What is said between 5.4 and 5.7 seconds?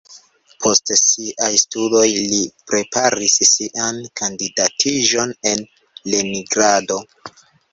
en